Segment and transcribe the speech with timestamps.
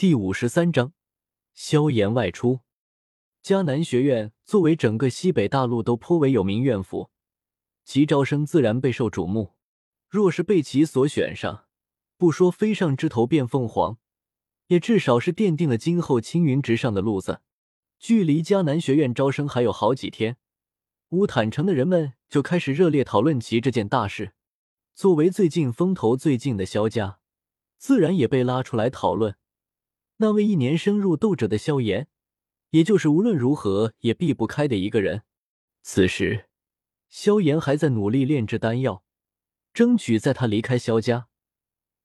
[0.00, 0.94] 第五十三章，
[1.52, 2.60] 萧炎外出。
[3.44, 7.10] 迦南学院作为整个西北大陆都颇为有名院府，
[7.84, 9.56] 其招生自然备受瞩目。
[10.08, 11.66] 若是被其所选上，
[12.16, 13.98] 不说飞上枝头变凤凰，
[14.68, 17.42] 也至少是奠定了今后青云直上的路子。
[17.98, 20.38] 距离迦南学院招生还有好几天，
[21.10, 24.32] 乌坦城的人们就开始热烈讨论起这件大事。
[24.94, 27.18] 作为最近风头最劲的萧家，
[27.76, 29.36] 自然也被拉出来讨论。
[30.22, 32.06] 那位一年深入斗者的萧炎，
[32.72, 35.22] 也就是无论如何也避不开的一个人。
[35.80, 36.50] 此时，
[37.08, 39.02] 萧炎还在努力炼制丹药，
[39.72, 41.28] 争取在他离开萧家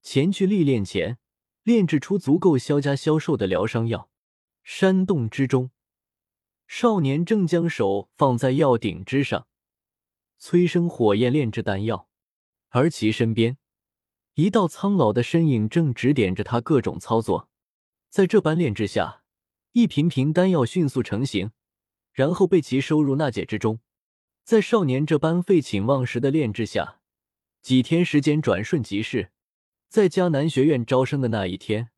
[0.01, 1.17] 前去历练前，
[1.63, 4.09] 炼制出足够萧家销售的疗伤药。
[4.63, 5.71] 山洞之中，
[6.67, 9.45] 少年正将手放在药鼎之上，
[10.39, 12.07] 催生火焰炼制丹药，
[12.69, 13.57] 而其身边，
[14.35, 17.49] 一道苍老的身影正指点着他各种操作。
[18.15, 19.23] 在这般炼制下，
[19.73, 21.51] 一瓶瓶丹药迅速成型，
[22.13, 23.81] 然后被其收入纳戒之中。
[24.45, 27.01] 在少年这般废寝忘食的炼制下，
[27.61, 29.31] 几天时间转瞬即逝。
[29.89, 31.89] 在迦南学院招生的那一天，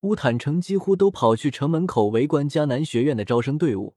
[0.00, 3.94] 乌坦城几乎都跑去城门口围观迦南学院的招生队伍，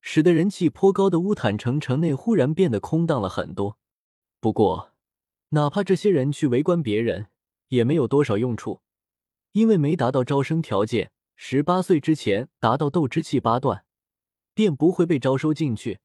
[0.00, 3.76] 使得人气颇高的乌坦城城内忽然变得空荡了很多。
[4.40, 4.94] 不过，
[5.50, 7.26] 哪怕这些人去围观别人，
[7.68, 8.80] 也没有多少用处。
[9.54, 13.84] 因为没达到招生条件，十八岁之前达到斗之气八段，
[14.52, 16.00] 便不会被招收进去。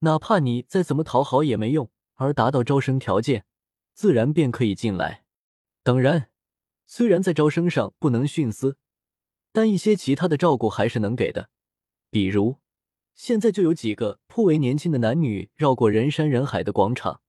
[0.00, 3.46] 哪怕你再怎么讨好也没用，而达到招生条件，
[3.94, 5.24] 自然便可以进来。
[5.82, 6.28] 当然，
[6.86, 8.76] 虽然在招生上不能徇私，
[9.52, 11.48] 但一些其他的照顾还是能给的。
[12.10, 12.58] 比如，
[13.14, 17.22] 现在就有几个颇为年轻的男女绕过人山人海的广场，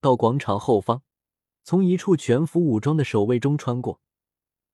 [0.00, 1.02] 到广场后方，
[1.64, 4.00] 从一处全副武装的守卫中穿过。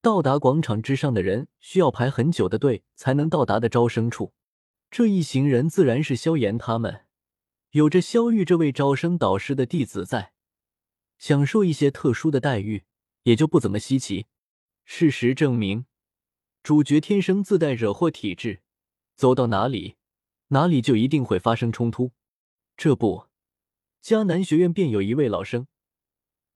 [0.06, 4.32] 到达广场之上的人需要排很久的队才能到达的招生处，
[4.88, 7.06] 这一行人自然是萧炎他们，
[7.72, 10.32] 有着萧玉这位招生导师的弟子在，
[11.18, 12.84] 享受一些特殊的待遇
[13.24, 14.26] 也就不怎么稀奇。
[14.84, 15.86] 事实证明，
[16.62, 18.60] 主角天生自带惹祸体质，
[19.16, 19.96] 走到哪里，
[20.50, 22.12] 哪里就一定会发生冲突。
[22.76, 23.24] 这不，
[24.00, 25.66] 迦南学院便有一位老生，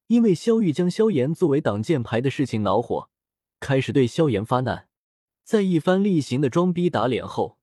[0.07, 3.11] 因为萧玉将萧炎作为挡箭牌的事情恼火。
[3.61, 4.89] 开始对萧炎发难，
[5.45, 7.59] 在一番例行的装逼打脸后，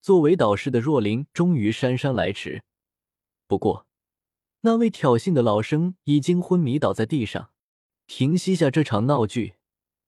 [0.00, 2.64] 作为导师的若琳终于姗姗来迟。
[3.46, 3.86] 不过，
[4.62, 7.50] 那位挑衅的老生已经昏迷倒在地上。
[8.06, 9.54] 平息下这场闹剧，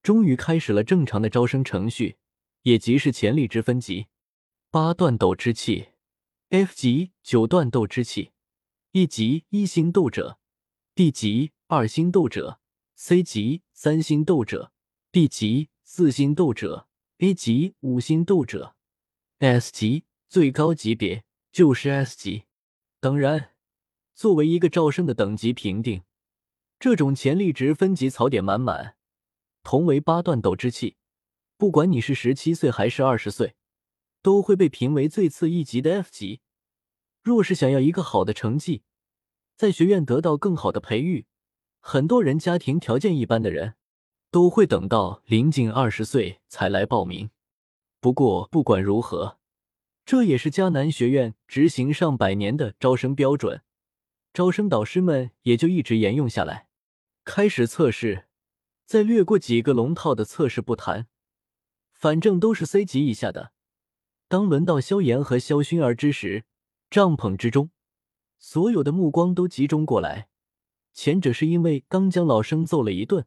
[0.03, 2.17] 终于开始了正常的招生程序，
[2.63, 4.09] 也即是潜力值分级：
[4.71, 5.89] 八段斗之气
[6.51, 8.33] ，F 级九段斗之气
[8.93, 10.39] ，E 级一星斗者
[10.95, 12.61] ，D 级二星斗者
[12.97, 14.73] ，C 级三星斗者。
[15.15, 16.89] B 级四星斗者
[17.19, 18.75] ，A 级五星斗者
[19.39, 22.47] ，S 级最高级别就是 S 级。
[22.99, 23.53] 当然，
[24.17, 26.03] 作为一个招生的等级评定，
[26.81, 28.97] 这种潜力值分级槽点满满。
[29.63, 30.97] 同为八段斗之气，
[31.57, 33.55] 不管你是十七岁还是二十岁，
[34.21, 36.41] 都会被评为最次一级的 F 级。
[37.23, 38.83] 若是想要一个好的成绩，
[39.55, 41.27] 在学院得到更好的培育，
[41.79, 43.77] 很多人家庭条件一般的人。
[44.35, 47.31] 都会等到临近二十岁才来报名。
[48.01, 49.39] 不过不管如何，
[50.05, 53.63] 这也是迦南学院执行上百年的招生标准，
[54.33, 56.67] 招生导师们也就一直沿用下来。
[57.25, 58.25] 开始测试，
[58.85, 61.07] 再略过几个龙套的测试不谈，
[61.93, 63.53] 反正都是 C 级以下的。
[64.27, 66.43] 当轮到萧炎和萧薰儿之时，
[66.91, 67.71] 帐篷之中
[68.41, 70.27] 所有的目光都集中过来。
[70.93, 73.25] 前者是因为刚将老生揍了一顿。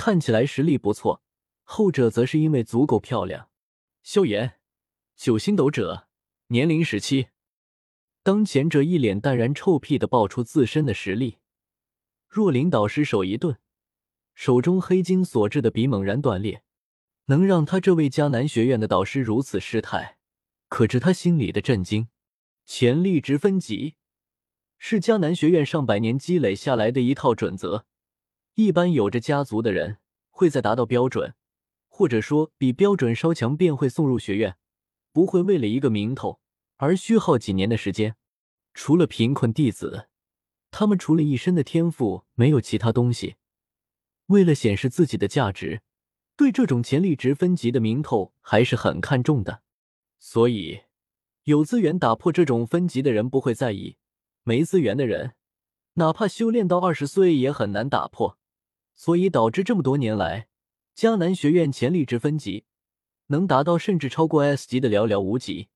[0.00, 1.22] 看起来实力不错，
[1.62, 3.50] 后者则是因为足够漂亮。
[4.02, 4.58] 萧炎，
[5.14, 6.08] 九星斗者，
[6.46, 7.28] 年龄十七。
[8.22, 11.36] 当前者一脸淡然臭屁的爆出自身的实力，
[12.26, 13.58] 若琳导师手一顿，
[14.34, 16.62] 手中黑金所制的笔猛然断裂。
[17.26, 20.16] 能让他这位迦南学院的导师如此失态，
[20.68, 22.08] 可知他心里的震惊。
[22.64, 23.96] 潜力值分级
[24.78, 27.84] 是迦南学院上百年积累下来的一套准则。
[28.62, 29.96] 一般有着家族的人
[30.28, 31.34] 会在达到标准，
[31.88, 34.58] 或者说比标准稍强，便会送入学院，
[35.12, 36.40] 不会为了一个名头
[36.76, 38.16] 而虚耗几年的时间。
[38.74, 40.08] 除了贫困弟子，
[40.70, 43.36] 他们除了一身的天赋，没有其他东西。
[44.26, 45.80] 为了显示自己的价值，
[46.36, 49.62] 对这种潜力值分级的名头还是很看重的。
[50.18, 50.82] 所以，
[51.44, 53.96] 有资源打破这种分级的人不会在意，
[54.44, 55.32] 没资源的人，
[55.94, 58.36] 哪怕修炼到二十岁也很难打破。
[59.00, 60.46] 所以导致这么多年来，
[60.94, 62.66] 迦南学院潜力值分级
[63.28, 65.70] 能达到甚至超过 S 级的寥寥无几。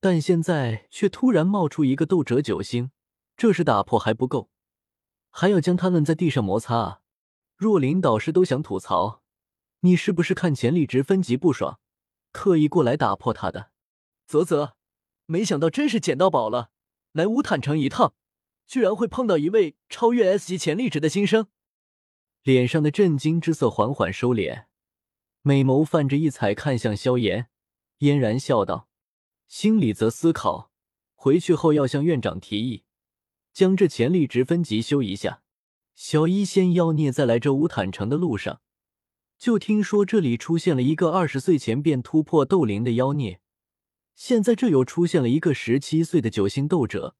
[0.00, 2.90] 但现在却突然冒出一个斗者九星，
[3.36, 4.50] 这是打破还不够，
[5.30, 7.00] 还要将他们在地上摩擦啊！
[7.54, 9.22] 若琳导师都想吐槽，
[9.82, 11.78] 你是不是看潜力值分级不爽，
[12.32, 13.70] 特意过来打破他的？
[14.26, 14.74] 啧啧，
[15.26, 16.70] 没想到真是捡到宝了，
[17.12, 18.14] 来乌坦城一趟。
[18.66, 21.46] 居然会碰到一位超越 S 级潜力值的新生，
[22.44, 24.66] 脸上的震惊之色缓缓收敛，
[25.40, 27.48] 美眸泛着异彩，看向萧炎，
[28.00, 28.86] 嫣然笑道，
[29.48, 30.70] 心里则思考，
[31.14, 32.84] 回去后要向院长提议，
[33.54, 35.40] 将这潜力值分级修一下。
[35.94, 38.60] 小医仙妖孽在来这乌坦城的路上，
[39.38, 43.40] 就听说这里出现了一个二十岁前便突破斗灵的妖孽，
[44.14, 47.16] 现在这又出现了一个十七岁的九星斗者。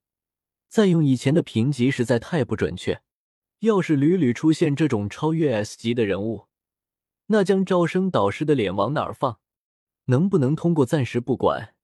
[0.68, 3.00] 再用以前的评级实在太不准确。
[3.64, 6.46] 要是屡屡出现这种超越 S 级的人物，
[7.26, 9.40] 那将招生导师的脸往哪儿放？
[10.06, 11.75] 能不能通过暂时不管，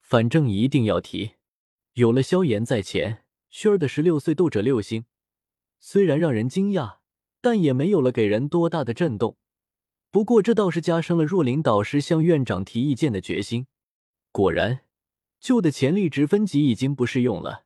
[0.00, 1.32] 反正一定要提。
[1.94, 5.04] 有了萧炎在前，轩儿的十六岁斗者六星，
[5.78, 6.98] 虽然让人惊讶，
[7.40, 9.36] 但也没有了给人多大的震动。
[10.10, 13.66] 不过这倒是加深了若琳导师向院长提意见的决心。
[14.32, 14.80] 果然，
[15.38, 17.64] 旧的潜力值分级已经不适用了。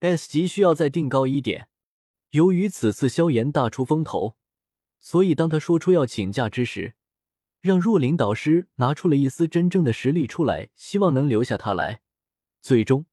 [0.00, 1.68] S 级需要再定高一点。
[2.30, 4.36] 由于此次萧炎大出风头，
[4.98, 6.94] 所以当他说出要请假之时，
[7.60, 12.02] 让若琳导师拿出了一丝真正的实力出来，希望能留下他来。
[12.60, 13.06] 最终，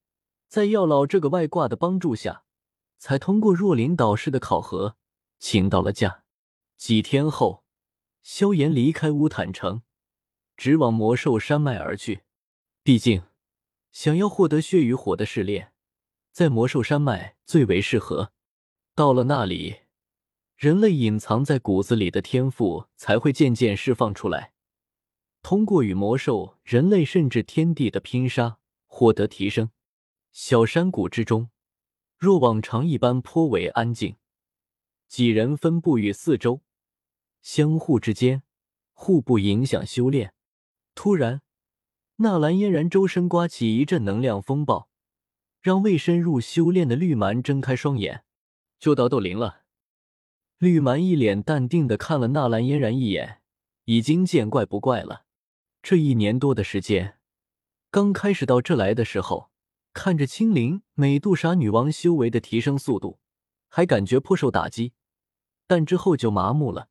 [0.48, 2.44] 在药老这个外挂的帮助下，
[2.98, 4.98] 才通过若琳导师的考核，
[5.40, 6.24] 请到了假。
[6.76, 7.64] 几天后，
[8.22, 9.84] 萧炎离开乌坦城，
[10.58, 12.24] 直往魔兽山脉而去。
[12.82, 13.24] 毕竟，
[13.92, 15.72] 想要获得血与火的试炼。
[16.32, 18.34] 在魔兽山脉最为适合。
[18.96, 19.78] 到了那里，
[20.56, 24.54] 人类隐藏在骨子里的天赋才会渐渐释放出来。
[25.42, 29.72] 通过与魔兽、人类甚至天地的拼杀，获得提升。
[30.32, 31.50] 小山谷之中，
[32.20, 34.18] 若往常一般颇为安静。
[35.08, 36.62] 几人分布于四周，
[37.42, 38.44] 相互之间
[38.94, 40.34] 互不影响修炼。
[40.94, 41.42] 突然，
[42.18, 44.88] 纳兰嫣然周身刮起一阵能量风暴。
[45.62, 48.26] 让未深入修炼的绿蛮睁开双眼，
[48.84, 49.62] 就到斗灵了。
[50.58, 53.40] 绿蛮一脸淡定的看了纳兰嫣然一眼，
[53.86, 55.24] 已经见怪不怪了。
[55.82, 57.18] 这一年多的时间，
[57.90, 59.50] 刚开始到这来的时候，
[59.94, 63.20] 看着青灵、美杜莎女王修为的提升速度，
[63.70, 64.92] 还感觉颇受打击，
[65.66, 66.90] 但之后就麻木了，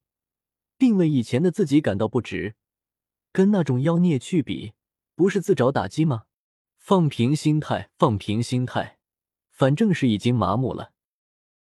[0.78, 2.54] 并为以前的自己感到不值。
[3.32, 4.72] 跟那种妖孽去比，
[5.14, 6.22] 不是自找打击吗？
[6.78, 8.96] 放平心态，放平心态，
[9.50, 10.92] 反正是已经麻木了。